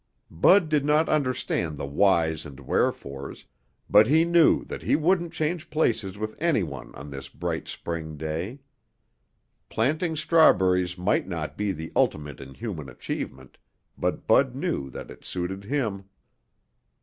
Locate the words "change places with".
5.31-6.35